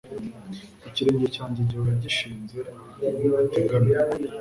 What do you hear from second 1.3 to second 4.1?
cyanjye gihora gishinze ahantu hategamye